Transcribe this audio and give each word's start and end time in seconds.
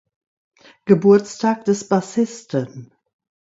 Geburtstag 0.85 1.65
des 1.65 1.87
Bassisten. 1.87 2.91